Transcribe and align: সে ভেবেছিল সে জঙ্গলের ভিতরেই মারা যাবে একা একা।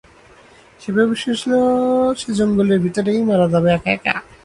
সে 0.81 0.89
ভেবেছিল 0.95 1.51
সে 2.19 2.29
জঙ্গলের 2.39 2.79
ভিতরেই 2.85 3.21
মারা 3.29 3.47
যাবে 3.53 3.69
একা 3.73 3.89
একা। 3.97 4.15